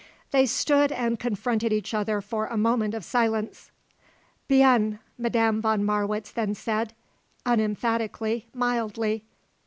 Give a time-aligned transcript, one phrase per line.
[0.31, 3.69] They stood and confronted each other for a moment of silence.
[4.47, 6.95] "Bien," Madame von Marwitz then said,
[7.45, 9.25] unemphatically, mildly.